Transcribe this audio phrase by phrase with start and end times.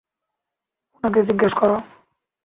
[0.95, 1.77] ওনাকে জিজ্ঞেস করো।